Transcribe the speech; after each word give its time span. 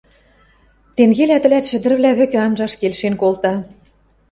Тенгелӓ 0.95 1.37
тӹлӓт 1.41 1.65
шӹдӹрвлӓ 1.69 2.11
вӹкӹ 2.17 2.37
анжаш 2.45 2.73
келшен 2.79 3.13
колта... 3.21 3.53